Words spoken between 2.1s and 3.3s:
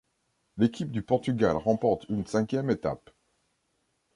cinquième étape.